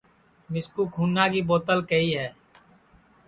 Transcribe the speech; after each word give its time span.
مِسکُو 0.51 0.83
کُھونا 0.93 1.23
کی 1.31 1.41
ٻُوتل 1.47 1.79
کیہی 1.89 2.09
ہے 2.19 2.29